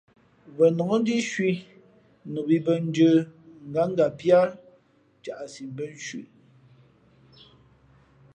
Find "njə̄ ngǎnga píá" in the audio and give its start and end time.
2.87-4.39